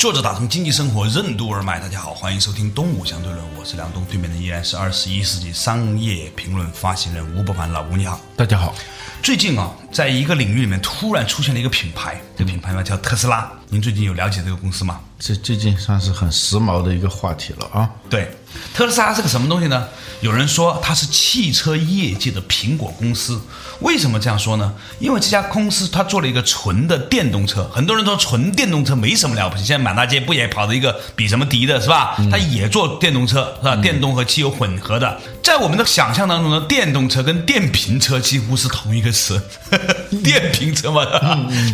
[0.00, 8.74] 坐着打通经济生活任督二脉，大家好，欢迎收听东吴相对论，我是梁东，对面的依然是二十一世纪商业评论发行人吴伯凡，老吴你好，大家好。
[9.22, 14.98] 最近啊，在一个领域里面突然出现了一个品牌，这个品牌呢叫特斯拉，您最近有了解这个公司吗？
[15.16, 17.88] 这最近算是很时髦的一个话题了啊。
[18.08, 18.28] 对，
[18.74, 19.86] 特斯拉是个什么东西呢？
[20.20, 23.40] 有人说它是汽车业界的苹果公司。
[23.80, 24.74] 为什么这样说呢？
[24.98, 27.70] 因为这家公司它做了一个纯的电动车。
[27.72, 32.16] 很多人说纯电动车没什么了不起，现在满大街不也跑着一个比什么迪的是吧？
[32.30, 33.76] 它也做电动车是吧？
[33.76, 35.20] 电动和汽油混合的。
[35.42, 39.40] 在我们的想象当中呢，电动车跟电瓶车几乎是同一个词。
[40.24, 41.04] 电瓶车嘛，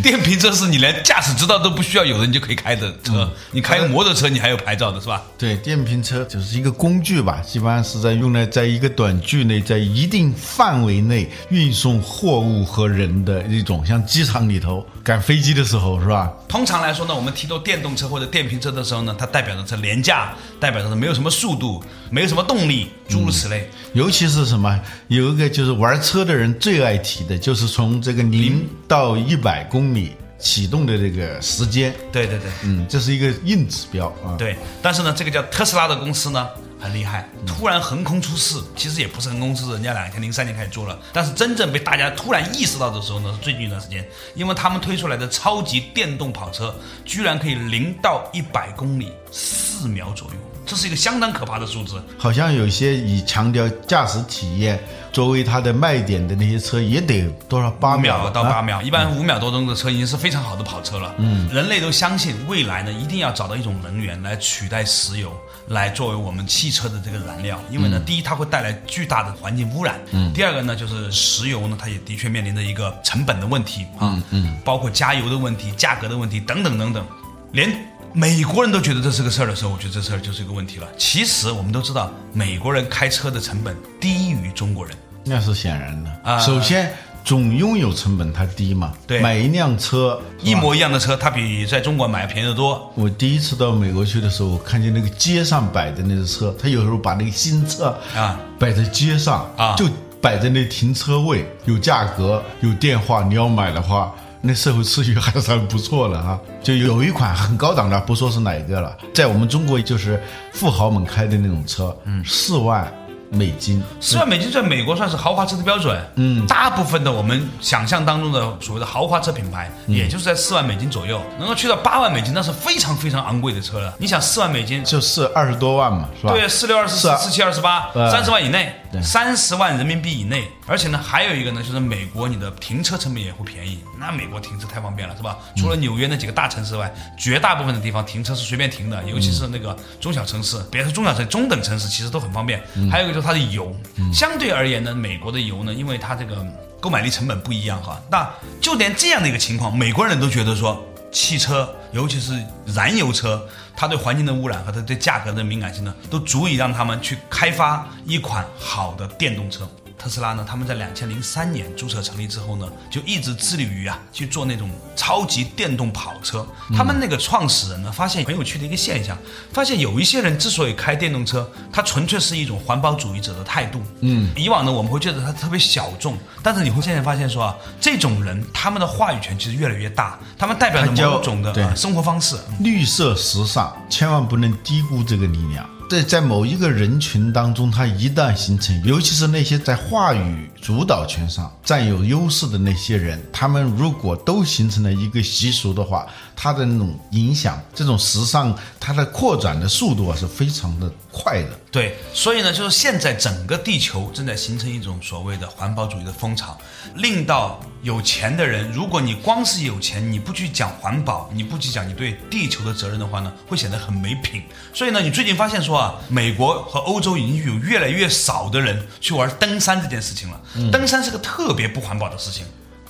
[0.03, 3.31] 电瓶车是你连驾驶执照都不需要有人，你就可以开的车。
[3.51, 5.23] 你开个摩托车，你还有牌照的是吧？
[5.39, 16.33] 对，电瓶车就是一个工具吧，基本上是在用来在一个短距内，在一定范围内运送货物和人的一种，像机场里头赶飞机的时候是吧？
[16.48, 23.70] 通常来说呢，我们提到电动车或者电瓶车的时候呢，它代表的是廉价，代表的是没有什么速度，没有什么动力，诸如此类。
[23.92, 30.12] 尤其是什么，有一个就是玩车的人最爱提的，就是从这个零到一百公里。
[30.39, 34.37] 启动的这个时间，对对对，嗯，这是一个硬指标啊。
[34.39, 36.48] 对，但是呢，这个叫特斯拉的公司呢
[36.79, 50.34] 很厉害，突然横空出世，其实也不是横空出世，人家两千零三年开始做了，但是真正被大家突然意识到的时候呢，是最近一段时间，因为他们推出来的超级电动跑车，居然可以零到一百公里四秒左右。
[50.67, 54.79] 这是一个相当可怕的数字，好像有些以强调驾驶体验
[55.13, 61.14] 作为它的卖点的那些车，也得多少八秒到八秒，一般五秒多钟的车已经是非常好的跑车了。
[61.18, 65.33] 嗯，人类都相信未来呢，一定要找到一种能源来取代石油，
[65.68, 67.61] 来作为我们汽车的这个燃料。
[67.70, 77.07] 因为呢，第一它会带来巨大的环境污染，嗯，第二个呢就是石油呢，它也的确面临着一个成本的问题啊，嗯，包括加油的问题、价格的问题等等等等，
[77.52, 77.70] 连。
[78.19, 80.89] 美国人都觉得这是个事儿的时候，我觉得这事儿就是一个问题了。
[80.97, 86.39] 其实我们都知道，美国人开车的成本低于中国人，那是显然的啊。
[86.39, 86.91] 首先，
[87.23, 92.91] 总拥有成本它低嘛，对，买一辆车一模一样的车，它比在中国买便宜得多。
[92.95, 99.87] 我第一次到美国去的时候，我看见那个街上摆的那个车，他有时候把那个新车啊摆在街上啊，就
[100.23, 104.11] 摆在那停车位，有价格，有电话，你要买的话。
[104.46, 112.92] 那社会秩序还算不错了哈，就有一款很高档的，不说是哪一个了，在我们中国就是富豪们开的那种车，嗯，四万。
[113.29, 116.01] 美金四万美金在美国算是豪华车的标准。
[116.14, 123.92] 嗯，大部分的我们想象当中的所谓的豪华车品牌，也就是在四万美金左右，能够去到八万美金，那是非常非常昂贵的车了。
[123.98, 126.33] 你想四万美金就是二十多万嘛，是吧？
[126.33, 130.49] 对，四六二十四，四七二十八，三十万以内，三十万人民币以内。
[130.69, 133.81] 而且呢，还有一个呢，就是美国你的停车成本也会便宜。
[133.99, 135.37] 那美国停车太方便了，是吧？
[135.56, 142.62] 除了纽约那几个大城市外，绝大部分的地方停车是随便停的，尤其是那个中小城市，别说中小城，中等城市其实都很方便。
[142.88, 143.17] 还有一个。
[143.17, 143.75] 就是它的油，
[144.12, 146.47] 相对而言呢，美国的油呢，因为它这个
[146.83, 148.31] 购买力成本不一样哈，那
[148.61, 153.43] 就连这样的一个情况，美国人都觉得说，汽车尤其是燃油车，
[153.75, 159.67] 它对环境的污染和它对价格的敏感性呢，都足以让他们去开发一款好的电动车。
[159.99, 166.46] 特斯拉呢，他们在两千零三年注册成立之后呢，就一直致力于啊去做那种超级电动跑车。
[166.76, 169.17] 他们那个创始人呢，发现很有趣的一个现象，
[169.52, 173.81] 发现有一些人之所以开电动车，他纯粹是一种环保主义者的态度。
[174.00, 185.69] 嗯，以往呢，我们会觉得他特别小众，但是你会现在发现说啊，这种人他们的话语权其实越来越大，他们代表着某种的生活方式，绿色时尚，千万不能低估这个力量。
[185.88, 201.49] 在在某一个人群当中，它一旦形成，尤其是那些在话语主导权上占有优势的那些人，他们如果都形成了一个习俗的话，它的那种影响，这种时尚，它的扩展的速度啊是非常的快的。
[201.71, 206.59] 对，所以呢，就是现在整个地球正在形成一种所谓的环保主义的风潮，
[206.97, 214.43] 令到有钱的人，如果你光是有钱，你不去讲环保，你不去讲你对地球的责任的话呢，会显得很没品。
[214.75, 215.77] 所以呢，你最近发现说。
[215.77, 220.41] 啊，美国和欧洲已经有越来越少的人去玩登山这件事情了。
[220.73, 222.47] 登山是个特别不环保的事情。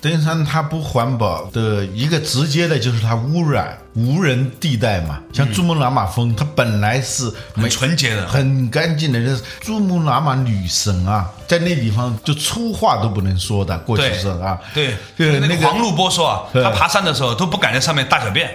[0.08, 5.20] 登山它不环保的一个直接的就是它污染无人地带嘛。
[5.32, 9.24] 像珠穆朗玛峰，它本来是很纯洁的、很干净的。
[9.24, 14.58] 这珠穆朗玛女神啊，在那地方就粗话都不能说的，过去是啊。
[14.72, 18.50] 对，对，那个黄路波说啊，他爬山的时候都不敢在上面大小便，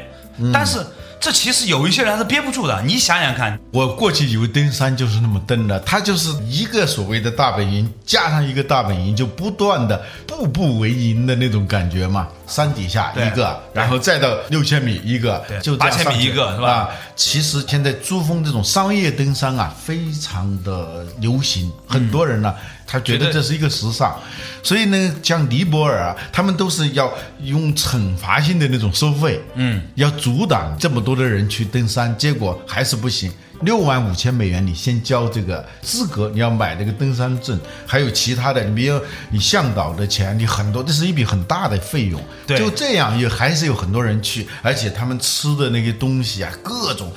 [0.54, 0.80] 但是。
[1.22, 12.28] 这其实有一些人是憋不住的，你想想看，我过去以为登山就是那么登的，他就是一个所谓的大本营加上一个大本营，就不断的步步为营的那种感觉嘛。
[12.52, 16.90] 山底下一个，然后再到六千米一个，就八千米一个，是吧？
[17.16, 22.54] 其实现在珠峰这种商业登山啊，非常的流行，很多人呢，
[22.86, 24.20] 他觉得这是一个时尚，
[24.62, 33.32] 所以呢，像尼泊尔啊，他们都是要用惩罚性的那种收费，嗯，要阻挡这么多的人去登山，结果还是不行。
[33.62, 39.00] 六万五千美元，你先交这个资格，你要买那个登山证，还有其他的，你比如
[39.30, 42.22] 你向导的钱，你很多，这是一笔很大的费用。
[42.48, 47.12] 对，就这样也还是有很多人去，而且他们吃的那些东西啊，各种，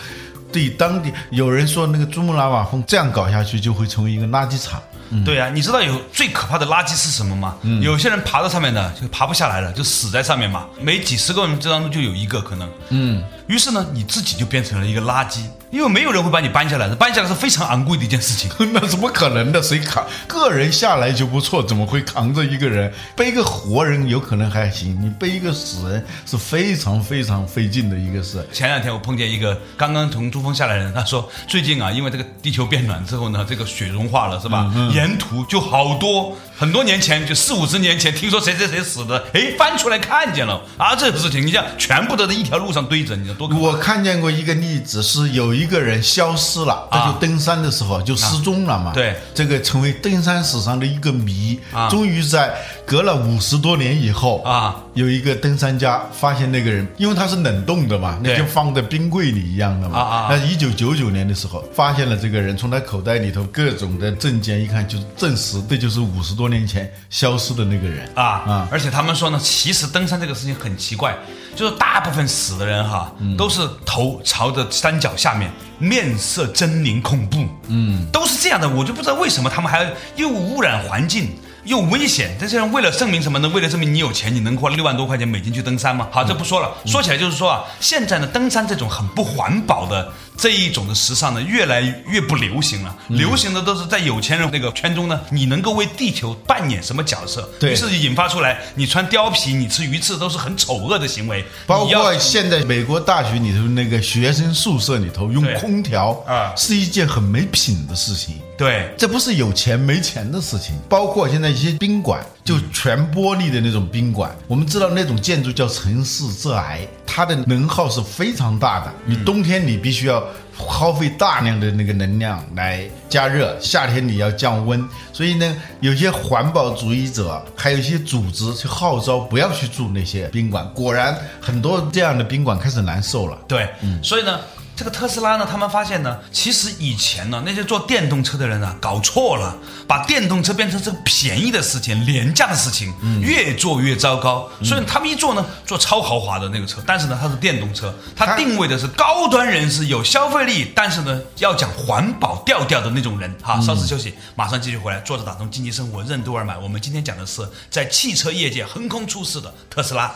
[0.53, 4.83] 对当地有人说那个珠穆朗玛峰这样搞下去就会成为一个垃圾场。
[5.25, 7.55] 对呀，你知道有最可怕的垃圾是什么吗？
[7.81, 10.67] 有些人爬到上面的就爬不下来了，就死在上面嘛。
[10.81, 12.69] 每几十个人这当中就有一个可能。
[12.89, 13.23] 嗯。
[13.47, 18.51] 于是呢，你自己就变成了一个垃圾，因为没有人会把你搬下来的，搬下来是非常昂贵的一件事情。
[18.73, 19.63] 那怎么可能的？
[19.63, 20.05] 谁扛？
[20.27, 22.93] 个人下来就不错，怎么会扛着一个人？
[23.15, 28.47] 背个活人有可能还行，你背一个死人是非常非常费劲的一个事。
[28.53, 34.73] 前两天我碰见一个刚刚从珠峰下来的人，他说最近啊，因为这个地球变暖之后呢，这个雪融化了，是吧？
[34.95, 36.37] 沿途就好多。
[36.57, 40.95] 很多年前，就四五十年前，听说谁谁谁死的，哎，翻出来看见了啊！
[40.95, 48.93] 这个事情，你像全部都在一条路上堆着，你我看见过一个例子，是有一个人消失了，他就登山的时候就失踪了嘛。
[48.93, 51.59] 对，这个成为登山史上的一个谜。
[51.91, 52.55] 终于在
[52.87, 59.99] 隔了五十多年以后啊，有一个登山家发现那个人，因为他是冷冻的嘛，那就放在冰柜里一样的嘛。
[59.99, 60.29] 啊啊！
[60.31, 66.45] 那一九九九年的时候发现了这个人，从他口袋里头各种的证件一看，就证实这就是五十多。
[66.45, 68.69] 多年前消失的那个人啊啊！
[68.71, 71.17] 而且他们说呢，其实登山这个事情很奇怪，
[71.57, 78.69] 就是大部分死的人哈，都是头朝着山脚下面，面色狰狞恐怖，嗯，都是这样的。
[78.69, 81.29] 我就不知道为什么他们还又污染环境。
[81.65, 83.49] 又危险，这些人为了证明什么呢？
[83.49, 86.09] 为了证明你有钱，你能花六万多块钱美金去登山吗？
[86.11, 86.73] 好，这不说了。
[86.85, 92.95] 说起来就是说啊，现在呢，登山这种很不环保的这一种的时尚呢，越来越不流行了。
[93.09, 97.49] 流行的都是在有钱人那个圈中呢，你能够为地球扮演什么角色？
[97.63, 101.45] 于是引发出来，你穿貂皮，你吃鱼翅都是很丑恶的行为。
[101.67, 108.37] 包括现在美国大学里头那个学生宿舍里头用空调啊，是一件很没品的事情。
[108.57, 110.77] 对，这不是有钱没钱的事情。
[110.89, 118.93] 包括现在一些宾馆，就全玻璃的那种宾馆，我们知道那种建筑叫城市致癌，它的能耗是非常大的。
[119.05, 120.25] 你冬天你必须要
[120.57, 124.89] 耗费大量的那个能量来加热，夏天你要降温。
[125.13, 130.65] 所以呢，有些环保主义者，还有一些组织去号召不要去住那些宾馆。
[130.73, 133.37] 果然，很多这样的宾馆开始难受了。
[133.49, 134.39] 对，嗯，所以呢。
[134.77, 139.57] 这个特斯拉呢，他们发现呢，其实以前呢，那些做电动车的人啊，搞错了，
[139.87, 144.51] 把电动车变成这个便宜的事情、廉价的事情，越做越糟糕。
[144.65, 153.33] 所以他们一做呢，做超豪华的那个车，但是呢，它是电动车，它定位的是高端人士，有消费力，但是呢，要讲环保调调的那种人。
[153.43, 156.59] 哈，稍事休息，马上继续回来，坐着打通经济生活，任督二脉。
[156.59, 160.13] 我们今天讲的是在汽车业界横空出世的特斯拉。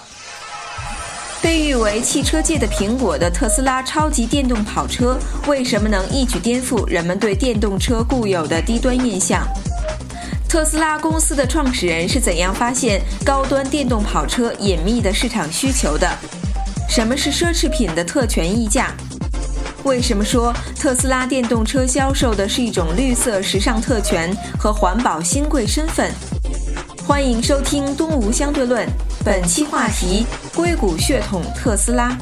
[1.41, 5.17] 被誉为汽车界的苹果的特斯拉超级电动跑车，
[5.47, 9.47] 为什么能一举颠覆人们对电动车固有的低端印象？
[10.49, 16.09] 特斯拉公司的创始人是怎样发现高端电动跑车隐秘的市场需求的？
[16.89, 18.93] 什么是奢侈品的特权溢价？
[19.85, 26.11] 为什么说特斯拉电动车销售的是一种绿色时尚特权和环保新贵身份？
[27.07, 28.87] 欢迎收听《东吴相对论》，
[29.29, 32.17] 本期话题：硅谷血统特斯拉。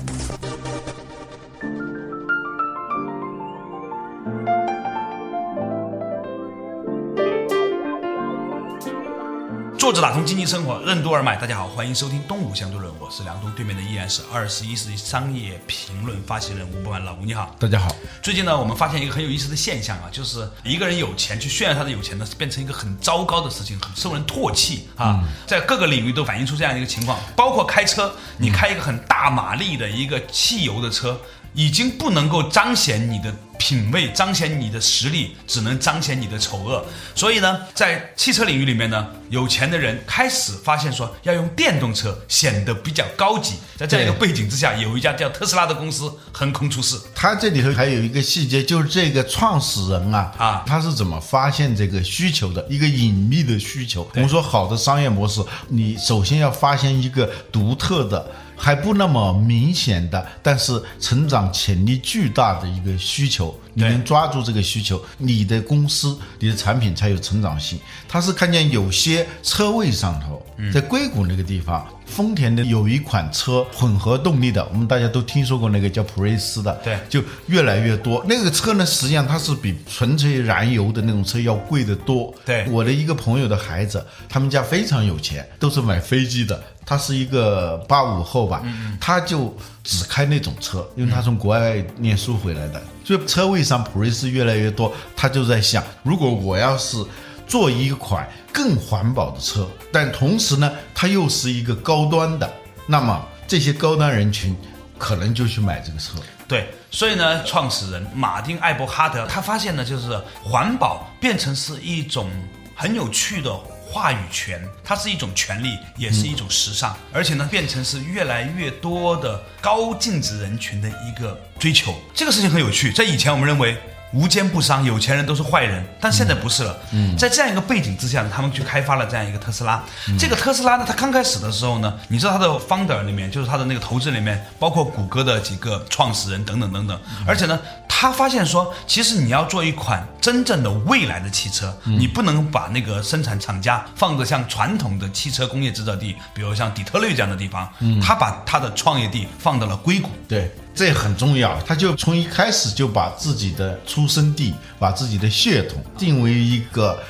[10.03, 11.37] 打通经济生活，任督二脉。
[11.37, 17.05] 大家好，欢迎收听《东吴相对论》，我是梁东，对面的依然是二十一世纪商业评论发起人吴伯凡。
[17.05, 17.89] 老吴你好，大家好。
[18.23, 25.25] 最近呢，我们发现一个很有意思的现象啊，就是一个人有钱去炫耀他的有钱呢，变成一个很糟糕的事情，很受人唾弃啊。
[25.47, 31.19] 在各个领域都反映出这样一个情况，包括开车，你开一个很大马力的一个汽油的车，
[31.55, 33.35] 已经不能够彰显你的。
[33.67, 36.87] 品味，彰显你的实力，只能彰显你的丑恶。
[37.17, 43.55] 所以呢，在汽车领域里面呢，有钱的人开始发现说，要用电动车显得比较高级。
[43.77, 46.97] 在这样一个背景之下，有一家叫特斯拉的公司横空出世。
[47.13, 52.65] 它这里头还有一个细节，就是这个创始人啊，啊，他是怎么发现这个需求的？
[52.71, 54.09] 一个隐秘的需求。
[54.15, 58.31] 我们说好的商业模式，你首先要发现一个独特的。
[58.57, 67.79] 还不那么明显的，但是成长潜力巨大的一个需求，你能抓住这个需求，你的公司、你的产品才有成长性。
[68.09, 70.43] 他是看见有些车位上头，
[70.73, 78.25] 在硅谷那个地方，丰田的有一款车混合动力的，我们大家都听说过那个叫普锐斯的，对，就越来越多。
[78.27, 82.35] 那个车呢，实际上它是比纯粹燃油的那种车要贵得多。
[82.47, 86.59] 对，我的一个朋友的孩子，他们家非常有钱，都是买飞机的。
[86.89, 88.63] 他是一个八五后吧，
[89.01, 89.53] 他就
[89.87, 94.93] 只开那种车，因为他从国外念书回来的，所以车位上普锐斯越来越多。
[95.15, 97.03] 他就在想，如果我要是
[97.47, 102.53] 做一款更环保的车，但同时呢，它又是一个高端的，
[102.85, 104.57] 那么这些高端人群
[104.99, 106.19] 可能就去买这个车。
[106.49, 112.29] 对，所以呢，创始人马丁艾伯哈德他发现呢，就是环保变成是一种
[112.75, 113.57] 很有趣的。
[113.97, 121.95] 话语权，它是一种权利，也是一种时尚，而且呢，变成是越来越多的高净值人群的一个追求。
[122.15, 123.75] 这个事情很有趣，在以前我们认为。
[124.17, 126.75] 无奸不商，有钱人都是坏人，但现在不是了。
[126.93, 129.85] 嗯，在这样一个背景之下呢，他们去开发了这样一个特斯拉。
[130.19, 136.99] 这个特斯拉呢，它刚开始的时候呢，你知道它的 founder 里面，就是它的那个投资里面，包括谷歌的几个创始人等等等等。
[137.27, 147.71] 而且呢，他发现说，其实你要做一款真正的未来的汽车，你不能把那个生产厂家放着像传统的汽车工业制造地，比如像底特律这样的地方。
[147.81, 150.09] 嗯，他把他的创业地放到了硅谷。
[150.27, 150.51] 对。
[150.77, 157.03] 这很重要，他就从一开始就把自己的出生地、把自己的血统定为一个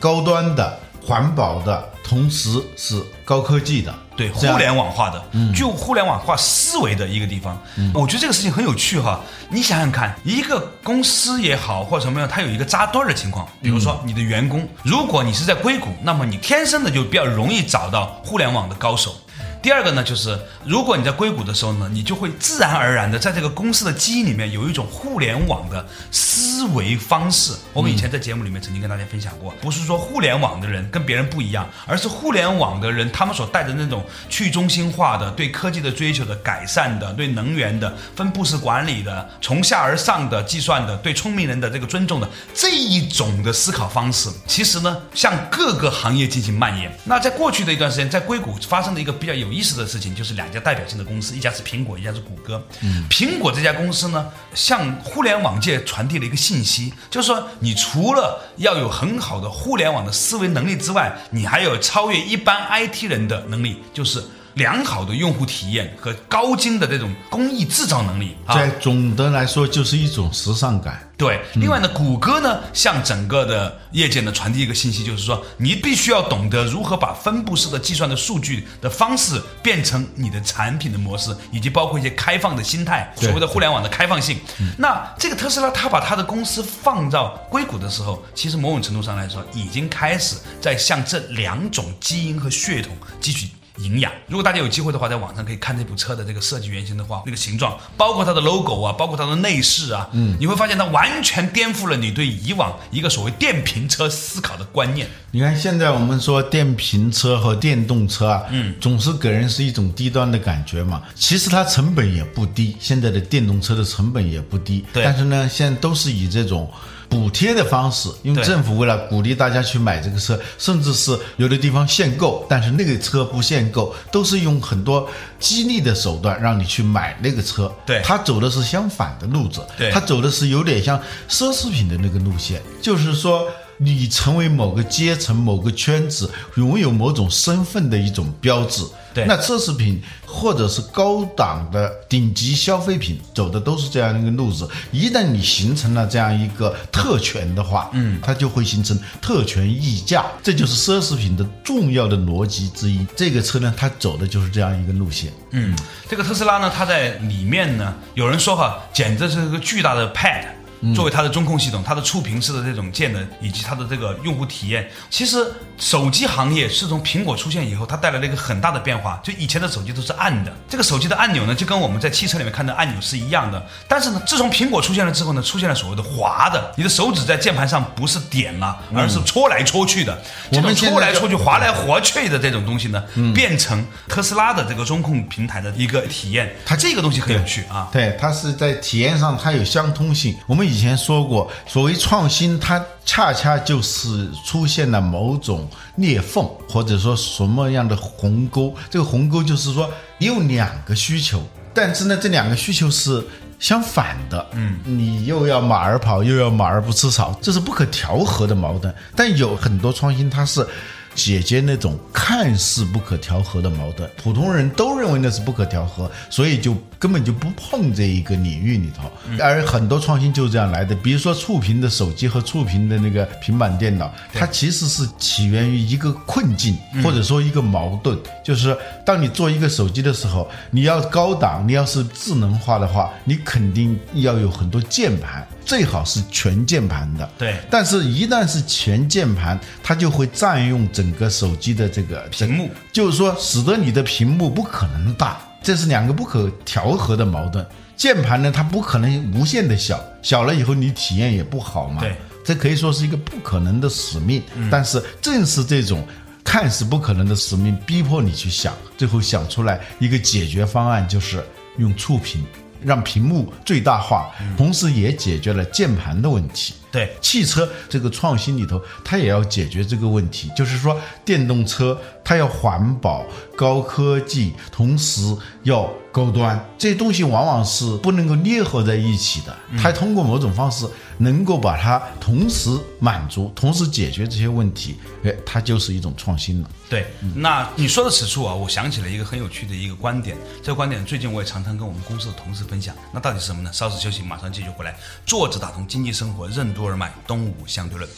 [0.00, 0.76] 高端的、
[1.06, 5.24] 环保的，同时是高科技的，对互联网化的，
[5.54, 7.56] 具有互联网化思维的一个地方。
[7.94, 9.20] 我觉得这个事情很有趣哈。
[9.48, 13.46] 你想想看，一个公司也好或者什么样，它有一个扎堆儿的情况。
[13.62, 19.14] 比如说你的员工，如果你是在硅谷，那么你天生的就比较容易找到互联网的高手。
[19.62, 27.52] 第二个呢，就是如果你在硅谷的时候呢，你就会自然而然的在这个公司的基因里面有一种互联网的思维方式。
[27.72, 46.92] 我们以前在节目里面曾经跟大家分享过，不是说互联网的人跟别人不一样，而是互联网的人他们所带的那种去中心化的、对科技的追求的、改善的、对能源的分布式管理的、从下而上的计算的、对聪明人的这个尊重的这一种的思考方式，其实呢，向各个行业进行蔓延。
[47.04, 52.66] 那在过去的一段时间，在硅谷发生的一个比较有有意思的事情就是两家代表性的公司，一家是苹果，一家是谷歌。
[52.80, 64.24] 嗯，苹果这家公司呢，向互联网界传递了一个信息，就是说，你除了要有很好的互联网的思维能力之外，你还有超越一般 IT 人的能力，就是。
[64.54, 71.08] 良好的用户体验和高精的这种工艺制造能力，在总的来说就是一种时尚感。
[71.16, 84.36] 对，另外呢，谷歌呢向整个的业界呢传递一个信息，就是说你必须要懂得如何把分布式的计算的数据的方式变成你的产品的模式，以及包括一些开放的心态，所谓的互联网的开放性。
[84.76, 93.48] 那这个特斯拉，它把它的公司放到硅谷的时候，其实某种程度上来说，已经开始在向这两种基因和血统汲取。
[93.78, 94.12] 营养。
[94.26, 105.08] 如果大家有机会的话，在网上可以看这部车的这个设计原型的话，那个形状，包括它的 logo 啊，包括它的内饰啊，嗯，你会发现它完全颠覆了你对以往一个所谓电瓶车思考的观念。
[105.30, 111.02] 你看现在我们说电瓶车和电动车啊，嗯，总是给人是一种低端的感觉嘛。
[111.14, 115.02] 其实它成本也不低，现在的电动车的成本也不低，对。
[115.02, 116.70] 但是呢，现在都是以这种。
[117.12, 125.06] 补贴的方式，因为政府为了鼓励大家去买这个车，甚至是有的地方限购，但是那个车不限购，都是用很多
[125.38, 127.70] 激励的手段让你去买那个车。
[127.84, 129.60] 对，他走的是相反的路子，
[129.92, 133.46] 他走的是有点像奢侈品的那个路线，就是说。
[133.82, 138.84] 你成为某个阶层、某个圈子拥有某种身份的一种标志。
[139.14, 144.66] 对，那奢侈品或者是高档的顶级消费品走的都是这样一个路子。
[144.90, 153.06] 一旦你形成了这样一个特权的话，嗯，它就会形成特权溢价，这就是奢侈品的重要的逻辑之一。
[153.14, 155.30] 这个车呢，它走的就是这样一个路线。
[155.50, 155.76] 嗯，
[156.08, 160.46] 这个特斯拉呢，它在里面呢，有人说哈，简直是一个巨大的 pad。
[160.94, 165.46] 作为它的中控系统，它的触屏式的这种键能，以及它的这个用户体验，其实
[165.78, 169.20] 手机行业是从苹果出现以后，它带来了一个很大的变化。
[169.22, 173.64] 就以前的手机都是按的，这个手机的按钮呢，就跟我们在汽车里面看的按钮是一样的。
[173.86, 180.20] 但是呢，自从苹果出现了之后呢，出现了所谓的滑的，你的手指在键盘上不是点了，而是戳来戳去的。
[180.50, 183.02] 这种戳来戳去、滑来滑去的这种东西呢，
[183.34, 186.54] 变成特斯拉的这个中控平台的一个体验。
[186.66, 190.36] 它这个东西很有趣啊，对，它是在体验上它有相通性。
[190.46, 198.74] 我们以前说过，所谓创新，它恰恰就是出现了某种裂缝，或者说什么样的鸿沟。
[198.88, 201.42] 这个鸿沟就是说，你有两个需求，
[201.74, 203.22] 但是呢，这两个需求是
[203.58, 204.46] 相反的。
[204.52, 208.92] 嗯，你又要马儿跑，又要马儿不吃草，这是不可调和的矛盾。
[209.14, 210.66] 但有很多创新，它是。
[211.14, 219.10] 解决那种看似不可调和的矛盾，普通人都认为那是不可调和，所以就根本就不碰这一个领域里头。
[219.38, 235.46] 而很多创新就是这样来的，比如说触屏的手机和触屏的那个平板电脑，它其实是起源于一个困境，或者说一个矛盾，就是当你做一个手机的时候，你要高档，你要是智能化的话，你肯定要有很多键盘。
[235.64, 237.56] 最好是全键盘的，对。
[237.70, 247.66] 但是，一旦是全键盘，它就会占用整个手机的这个屏幕，就是说，使得你的屏幕不可能大，这是两个不可调和的矛盾。
[247.96, 252.00] 键盘呢，它不可能无限的小，小了以后你体验也不好嘛。
[252.00, 254.42] 对，这可以说是一个不可能的使命。
[254.70, 256.06] 但是，正是这种
[256.44, 261.44] 看似不可能的使命，逼迫你去想，最后想出来一个解决方案，就是
[261.78, 262.44] 用触屏。
[262.84, 266.74] 让屏幕最大化，同时也解决了键盘的问题。
[266.92, 273.24] 对汽车这个创新里头，它也要解决这个问题，就是说电动车它要环保、
[273.56, 279.56] 高科技，同时要高端，这些东西往往是不能够捏合在一起的。
[279.78, 282.68] 它通过某种方式能够把它同时
[283.00, 286.70] 满足、同时解决这些问题，哎，它就是一种创新了。
[286.90, 292.94] 对，那你说的此处啊，我想起了一个很有趣的一个观点，这个观点最近我也常常跟我们公司的同事分享。
[293.10, 293.72] 那到底是什么呢？
[293.72, 294.94] 稍事休息，马上继续回来。
[295.24, 298.08] 坐着打通经济生活任督二脉，东吴相对论。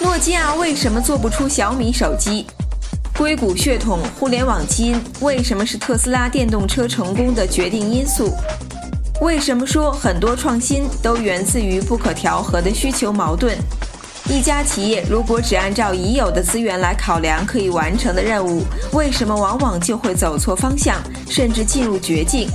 [0.00, 2.46] 诺基亚为什么做不出小米手机？
[3.16, 8.34] 硅谷血统、互联网基因为什么是特斯拉电动车成功的决定因素？
[9.20, 13.56] 为什么说很多创新都源自于不可调和的需求矛盾？
[14.28, 20.96] 一家企业如果只按照已有的资源来考量可以完成的任务，为什么往往就会走错方向，
[21.28, 22.48] 甚至进入绝境？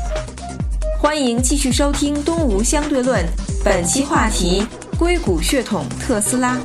[0.99, 3.23] 欢迎继续收听《东吴相对论》，
[3.69, 4.65] 本期话题：
[4.97, 6.57] 硅谷血统特斯拉。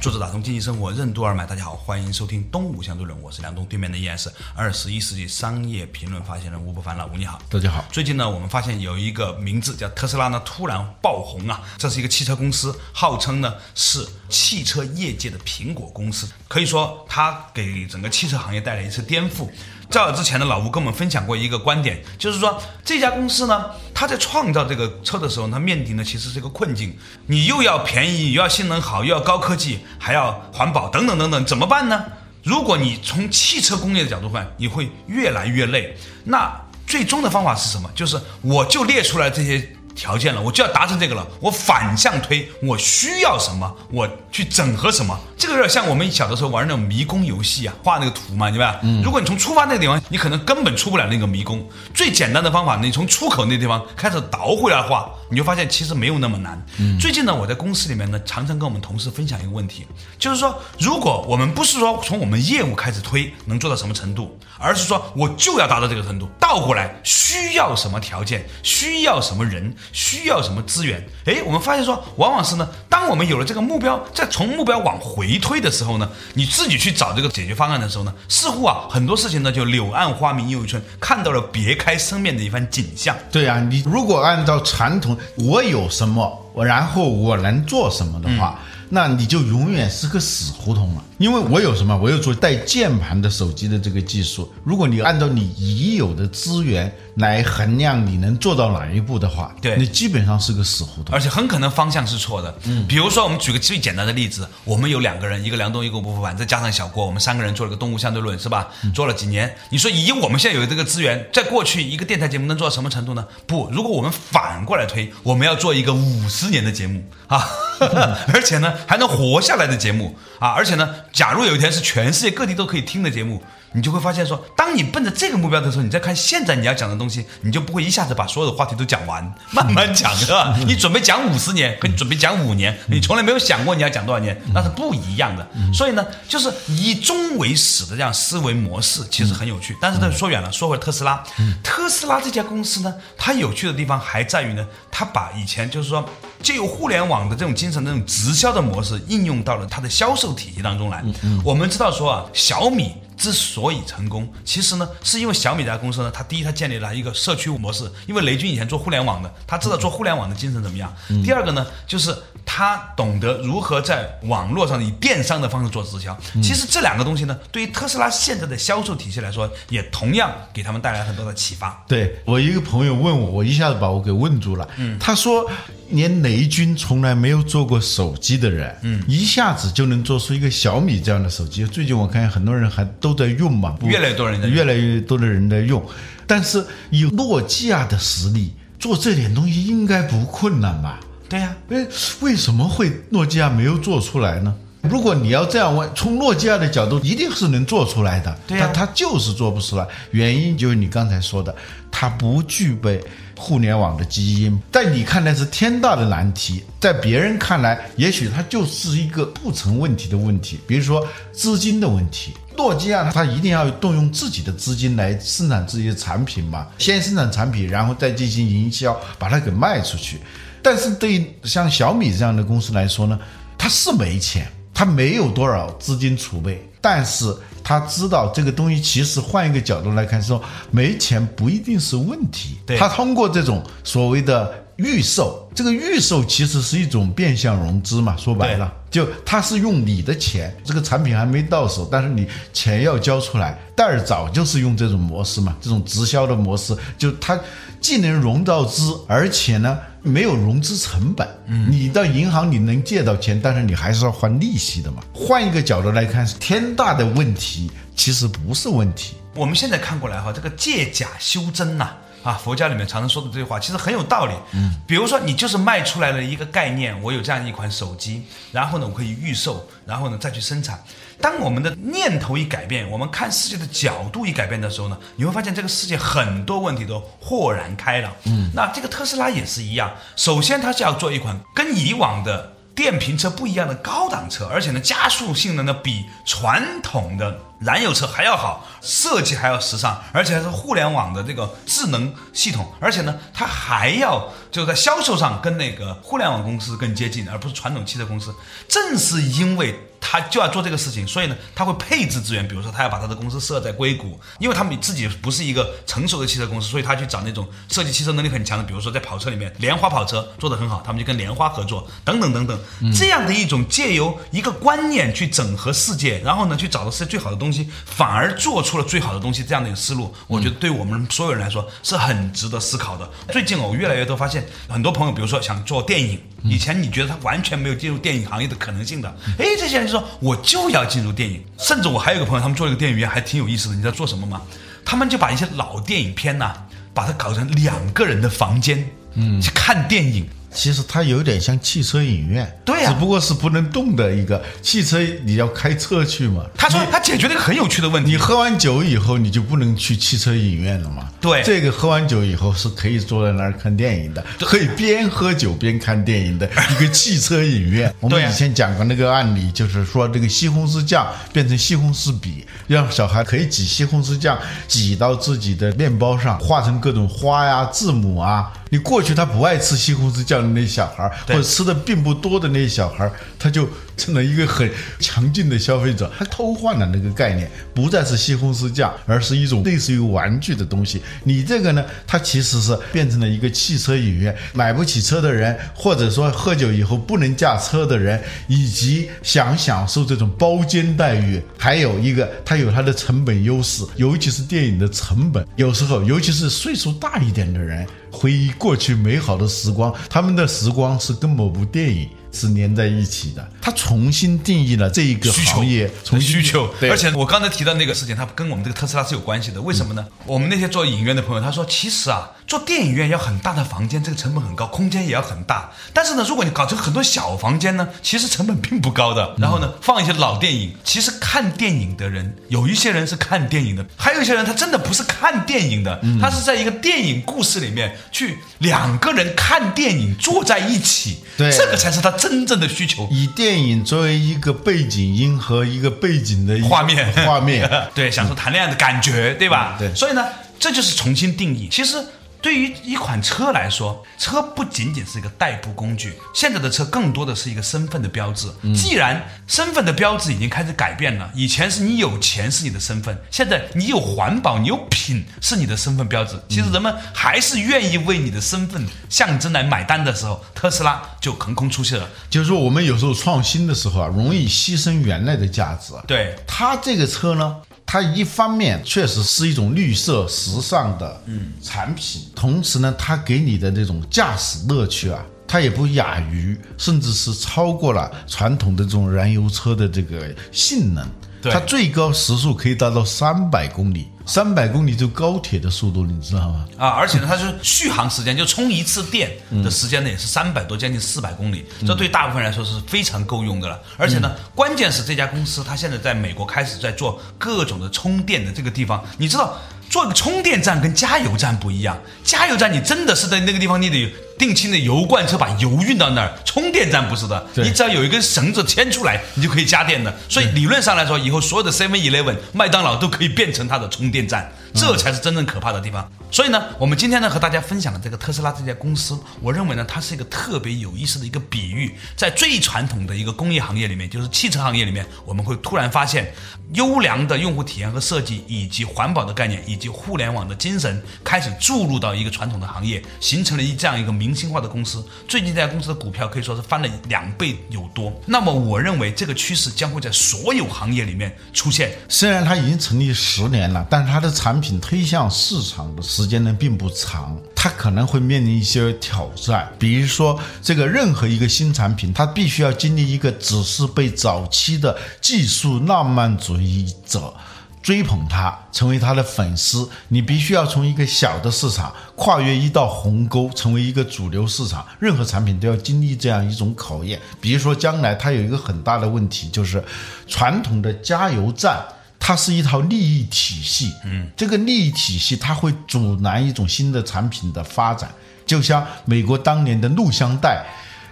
[0.00, 7.84] 作者打通经济生活任督二脉，大家好，欢迎收听东吴相对论，我是梁东，对面的依然是二十一世纪商业评论发现人吴伯凡老吴，你好，大家好。
[7.90, 19.48] 最近呢，我们发现有一个名字叫特斯拉呢，突然爆红啊，这是一个汽车公司，号称呢是汽车业界的苹果公司，可以说它给整个汽车行业带来一次颠覆。
[19.92, 26.96] 在我之前的老吴跟我们分享过一个观点，就是说这家公司呢，他在创造这个车的时候，他面临的其实是一个困境。
[27.26, 32.02] 你又要便宜，又要性能好，又要高科技，还要环保，等等等等，怎么办呢？
[32.42, 35.94] 如果你从汽车工业的角度看，你会越来越累。
[36.24, 36.50] 那
[36.86, 37.90] 最终的方法是什么？
[37.94, 39.76] 就是我就列出来这些。
[39.94, 41.26] 条件了，我就要达成这个了。
[41.40, 45.18] 我反向推，我需要什么，我去整合什么。
[45.36, 48.80] 这个有点像我们小的时候玩那种迷宫游戏啊，画那个图嘛，对吧？
[49.02, 51.68] 如果你从出发那个地方，你可能根本出不了那个迷宫。
[51.92, 56.60] 最简单的方法，你从出口那地方开始倒回来画，你就发现其实没有那么难。
[57.00, 59.86] 最近呢，我在公司里面呢，常常跟我们同事分享一个问题，
[60.18, 69.74] 就是说，如果我们不是说从我们业务开始推能做到什么程度，而是说我就要达到这个程度，倒过来需要什么条件，需要什么人。
[69.92, 71.02] 需要什么资源？
[71.24, 83.16] 哎，我们发现说，往往是呢，当我们有了这个目标，在从目标往回推的时候呢，你自己去找这个解决方案的时候呢，似乎啊，很多事情呢就柳暗花明又一村，看到了别开生面的一番景象。
[83.30, 88.58] 对啊，你如果按照传统，我有什么，我然后我能做什么的话。
[88.94, 91.96] 那你就永远是个死胡同了，因为我有什么？
[91.96, 94.52] 我有做带键盘的手机的这个技术。
[94.62, 102.54] 如果你按照你已有的资源来衡量你能做到哪一步的话，对你基本上是个死胡同，而且很可能方向是错的。
[102.64, 108.68] 嗯，比如说我们举个最简单的例子，我们有两个人，一个梁东，一个吴不凡，再加上小郭，我们三个人做了个动物相对论，是吧？
[108.94, 113.26] 做了几年，你说以我们现在有这个资源，在过去一个电台节目能做到什么程度呢？
[113.46, 117.02] 不，如果我们反过来推，我们要做一个五十年的节目
[117.36, 117.48] 啊，
[118.34, 118.74] 而且呢。
[118.86, 120.50] 还能活下来的节目啊！
[120.50, 123.42] 而且呢，假如有一天是全世界各地都可以听的节目，
[123.74, 130.56] 你就会发现说，当你奔着这个目标的时候，你再看现在你要讲的东西，你就不会一下子把所有的话题都讲完，慢慢讲，是吧？
[130.66, 135.46] 你准备讲五十年，和你准备讲五年，你从来没有想过你要讲多少年，那是不一样的。
[135.72, 139.76] 所以呢，就是以终为始的这样思维模式，其实很有趣。
[139.80, 141.22] 但是呢，说远了，说回特斯拉，
[141.62, 146.08] 特斯拉这家公司呢，它有趣的地方还在于呢，它把以前就是说
[146.42, 151.02] 借由互联网的这种精神、这种直销的模式应用到了它的销售体系当中来。
[151.44, 152.92] 我们知道说啊，小米。
[153.16, 160.92] 之所以成功，其实呢，是因为小米这家公司呢，它第一，它建立了一个社区模式，因为雷军以前做互联网的，他知道做互联网的精神怎么样。
[161.24, 166.16] 第二个呢，就是他懂得如何在网络上以电商的方式做直销。
[166.42, 171.84] 其实这两个东西呢，对于特斯拉现在的销售体系来说，也同样给他们带来很多的启发。
[171.86, 174.68] 对我一个朋友问我，我一下子把我给问住了。
[174.76, 175.48] 嗯，他说。
[175.92, 181.64] 连雷军从来没有做过手机的人，嗯，一下子就能做出一个小米这样的手机。
[181.66, 185.82] 最近我看很多人还都在用嘛，越来越多人在，越来越多的人在用。
[186.26, 190.98] 但是有诺基亚的实力，做这点东西应该不困难吧？
[191.28, 191.86] 对呀，哎，
[192.20, 194.54] 为什么会诺基亚没有做出来呢？
[194.82, 198.36] 如果你要这样问，从诺基亚的角度，一定是能做出来的。
[198.48, 201.54] 对呀，他就是做不出来，原因就是你刚才说的，
[201.90, 203.00] 它不具备。
[203.42, 210.60] 互联网的基因，在你看来是天大的难题，在别人看来，也许它就是一个不成问题的问题。
[210.64, 220.20] 比如说资金的问题，诺基亚它一定要动用自己的资金来生产自己的产品嘛，先生产产品，然后再进行营销，把它给卖出去。
[220.62, 223.18] 但是对于像小米这样的公司来说呢，
[223.58, 227.36] 它是没钱，它没有多少资金储备，但是。
[227.64, 232.56] 他知道这个东西，其实换一个角度来看，说没钱不一定是问题。
[232.78, 238.16] 他通过这种所谓的预售，这个预售其实是一种变相融资嘛。
[238.16, 243.58] 说白了，就他是用你的钱，这个产品还没到手，但是你钱要交出来。
[243.76, 247.38] 戴尔早就是用这种模式嘛，这种直销的模式，就他
[247.80, 249.78] 既能融到资，而且呢。
[250.02, 255.02] 没有融资成本，嗯你到银行你能借到钱，但是你还是要还利息的嘛。
[255.14, 259.14] 换一个角度来看，是天大的问题，其实不是问题。
[259.34, 261.90] 我们现在看过来哈，这个借假修真呐，
[262.22, 264.34] 啊，佛教里面常常说的这句话，其实很有道理。
[264.52, 270.82] 嗯，比如说你就是卖出来了一个概念，我有这样一款手机，然后呢，我可以预售，然后呢再去生产。
[271.22, 278.12] 当我们的念头一改变，我们看世界的角度一改变的时候呢，你会发现这个世界很多问题都豁然开朗。
[278.24, 279.92] 嗯，那这个特斯拉也是一样。
[280.16, 298.34] 首先，它是要做一款跟以往的电瓶车不一样的高档车，而且呢，加速性能呢比传统的燃油车还要好，设计还要时尚，而且还是互联网的这个智能系统，而且呢，它还要就是在销售上跟那个互联网公司更接近，而不是传统汽车公司。
[298.68, 299.78] 正是因为。
[300.04, 312.58] 他就要做这个事情，所以呢，他会配置资源，比如说他要把他的公司设在硅谷，因为他们自己不是一个成熟的汽车公司，所以他去找那种设计汽车能力很强的，比如说在跑车里面，莲花跑车做得很好，他们就跟莲花合作，等等等等，
[312.92, 323.08] 这样的一种借由一个观念去整合世界，然后呢去找到世界最好的东西，反而做出了最好的东西，这样的一个思路，我觉得对我们所有人来说是很值得思考的。
[323.30, 326.20] 最近我越来越多发现，很多朋友，比如说想做电影。
[326.44, 331.42] 以前你觉得他完全没有进入电影行业的可能性的，哎，这些人就说我就要进入电影。
[331.58, 333.74] 甚至我还有一个朋友，他们做了一个电影院，还挺有意思的。
[333.74, 334.42] 你知道做什么吗？
[334.84, 336.54] 他们就把一些老电影片呐，
[336.92, 340.26] 把它搞成两个人的房间，嗯，去看电影。
[340.54, 346.44] 其实它有点像汽车影院，对呀，只不过是不能动的一个汽车，你要开车去嘛。
[346.56, 351.08] 他说他解决了一个很有趣的问题，你喝完酒以后你就不能去汽车影院了嘛？
[351.20, 357.92] 对，这个喝完酒以后是可以坐在那儿看电影的，可以边喝酒边看电影的一个汽车影院。
[358.00, 364.38] 我们以前讲过那个案例，就是说这个西红柿酱变成西红柿笔，让小孩可以挤西红柿酱
[364.68, 368.52] 挤到自己的面包上，画成各种花呀、字母啊。
[368.72, 373.68] 你过去他不爱吃西红柿酱的那小孩儿，或者吃的并不多的那些小孩儿，他就。
[373.96, 381.02] 成了一个很强劲的消费者，他偷换了那个概念，不再是西红柿酱，而是一种类似于玩具的东西。
[381.24, 402.08] 你这个呢，它其实是变成了一个汽车影院，买不起车的人，或者说喝酒以后不能驾车的人，以及想享受这种包间待遇，还有一个它有它的成本优势，尤其是电影的成本，有时候尤其是岁数大一点的人，回忆过去美好的时光，他们的时光是跟某部电影。
[402.32, 403.48] 是连在一起的。
[403.60, 409.60] 它重新定义了这一个行业从需求，而且我刚才提到那个事情，它跟我们这个特斯拉是有关系的。
[409.60, 410.06] 为什么呢？
[410.26, 415.70] 我们那些做影院的朋友他说，其实啊，做电影院要很大的房间，这个成本很高，空间也要很大。
[415.92, 419.34] 但是呢，如果你搞成很多小房间呢，其实成本并不高的。
[419.38, 433.08] 然后呢，放一些老电影，其实看电影的人有一些人是看电影的，还有一些人他真的不是看电影的，他是在一个电影故事里面去两个人看电影坐在一起，对，这个才是他真正的需求。
[433.10, 439.74] 以电影作为一个背景音和一个背景的画面，画面， 对，享受谈恋爱的感觉，对吧？
[439.76, 440.24] 对，所以呢，
[440.60, 441.68] 这就是重新定义。
[441.68, 441.96] 其实。
[442.42, 448.52] 对于一款车来说，车不仅仅是一个代步工具，现在的车更多的是一个身份的标志。
[448.74, 456.34] 既然身份的标志已经开始改变了，以前是你有钱是你的身份，现在你有环保、你有品是你的身份标志。
[456.48, 462.08] 其实人们还是愿意为你的身份象征来买单的时候，特斯拉就横空出世了。
[462.28, 465.94] 就是说，我们有时候创新的时候啊，容易牺牲原来的价值。
[466.08, 467.58] 对它这个车呢。
[467.92, 471.22] 它一方面确实是一种绿色时尚的
[471.62, 481.06] 产品，同时呢，它给你的这种驾驶乐趣啊，它也不亚于，甚至是超过了传统的这种燃油车的这个性能。
[481.50, 484.08] 它最高时速可以达到三百公里。
[484.24, 486.64] 三百公里就高铁的速度，你知道吗？
[486.78, 489.28] 啊，而且呢，它是续航时间，就充一次电
[489.64, 491.64] 的时间呢，也是三百多，将近四百公里。
[491.84, 493.76] 这对大部分人来说是非常够用的了。
[493.96, 499.58] 而且呢，关键是这家公司它现在在美国开始在做各种的充电的这个地方，你知道。
[499.90, 506.32] 做个充电站跟加油站不一样，加油站你真的是在那个地方，你得定期的油罐车把油运到那儿。
[506.44, 510.14] 充电站不是的，你只要有一根绳子牵出来，你就可以加电的。
[510.28, 514.52] 所以理论上来说，以后所有的 Seven Eleven、麦当劳都可以变成它的充电站。
[514.74, 516.10] 这才是真正可怕的地方。
[516.30, 521.94] 所以呢，我们今天呢和大家分享的这个特斯拉这家公司，我认为呢它是一个特别有意思的一个比喻。
[522.16, 526.32] 在最传统的一个工业行业里面，就是汽车行业里面，我们会突然发现，
[526.72, 535.04] 优良的用户体验和设计，以及环保的概念，以及互联网的精神，开始注入到一个传统的行业，形成了一这样一个明星化的公司。
[535.26, 538.12] 最近这家公司的股票可以说是翻了两倍有多。
[538.24, 541.90] 那么我认为这个趋势将会在所有行业里面出现。
[542.08, 549.68] 虽然它已经成立十年了，但是它的产品推向市场的时间呢并不长，它可能会面临一些挑战。
[549.76, 557.34] 比如说，这个任何一个新产品，它必须要经历一个只是被早期的技术浪漫主义者
[557.82, 559.88] 追捧它，成为他的粉丝。
[560.08, 564.86] 你必须要从一个小的市场跨越一道鸿沟，成为一个主流市场。
[565.00, 567.20] 任何产品都要经历这样一种考验。
[567.40, 569.82] 比如说，将来它有一个很大的问题，就是
[570.28, 571.84] 传统的加油站。
[572.24, 578.08] 它是一套利益体系，嗯，这个利益体系它会阻拦一种新的产品的发展，
[578.46, 580.64] 就像美国当年的录像带。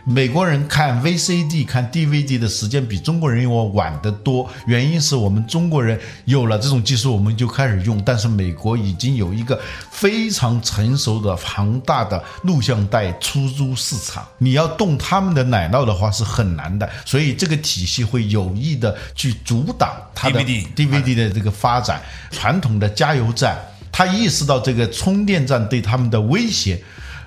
[0.04, 8.02] 美国人看 VCD、看 DVD 的时间比中国人要晚得多，原因是我们中国人有了这种技术，我们就开始用。
[8.02, 9.60] 但是美国已经有一个
[9.90, 16.88] 非常成熟的庞大的录像带出租市场，你要动他们的奶酪的话是很难的。
[17.04, 22.00] 所以这个体系会有意的去阻挡它的 DVD 的这个发展。
[22.30, 23.56] 传统的加油站，
[23.92, 26.82] 他意识到这个充电站对他们的威胁。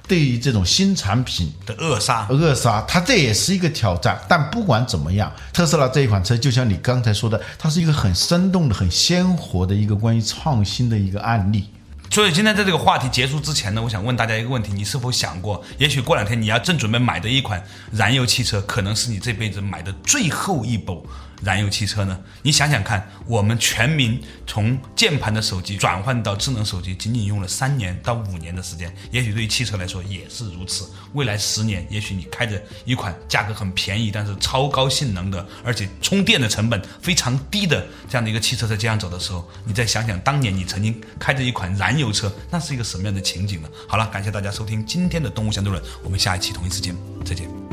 [0.07, 4.19] 对于这种新产品的扼杀，扼杀，它这也是一个挑战。
[4.27, 11.69] 但不管怎么样，特斯拉这一款车，就像你刚才说的，它是一个很生动的、很鲜活的一个关于创新的一个案例。
[12.11, 21.07] 所以今天在这个话题结束之前呢，我想问大家一个问题：你是否想过，也许过两天你要正准备买的一款燃油汽车，可能是你这辈子买的最后一部？
[21.43, 22.19] 燃油汽车呢？
[22.41, 28.93] 你想想看，我们全民从键盘的手机转换到智能手机，仅仅用了三年到五年的时间。
[29.11, 30.89] 也许对于汽车来说也是如此。
[31.13, 43.69] 未来十年，也许你开着一款价格很便宜，但是超高性能的，而且充电的成本非常低的这样的一个汽车在街上走的时候，你再想想当年你曾经开着一款燃油车，那是一个什么样的情景呢？
[43.87, 47.72] 好了，感谢大家收听今天的动物相对论，我们下一期同一时间再见。